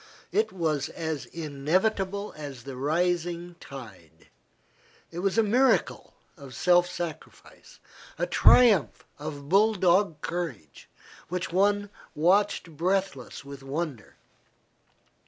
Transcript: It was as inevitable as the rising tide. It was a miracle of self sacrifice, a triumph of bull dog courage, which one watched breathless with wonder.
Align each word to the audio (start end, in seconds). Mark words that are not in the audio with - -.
It 0.31 0.51
was 0.51 0.89
as 0.89 1.27
inevitable 1.27 2.33
as 2.35 2.63
the 2.63 2.75
rising 2.75 3.53
tide. 3.59 4.29
It 5.11 5.19
was 5.19 5.37
a 5.37 5.43
miracle 5.43 6.15
of 6.37 6.55
self 6.55 6.89
sacrifice, 6.89 7.77
a 8.17 8.25
triumph 8.25 9.05
of 9.19 9.47
bull 9.47 9.75
dog 9.75 10.19
courage, 10.21 10.89
which 11.29 11.51
one 11.51 11.91
watched 12.15 12.75
breathless 12.75 13.45
with 13.45 13.61
wonder. 13.61 14.15